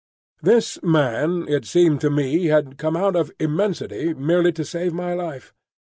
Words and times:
This 0.41 0.81
man, 0.81 1.47
it 1.47 1.63
seemed 1.65 2.01
to 2.01 2.09
me, 2.09 2.45
had 2.47 2.79
come 2.79 2.97
out 2.97 3.15
of 3.15 3.31
Immensity 3.39 4.15
merely 4.15 4.51
to 4.53 4.65
save 4.65 4.93
my 4.93 5.13
life. 5.13 5.53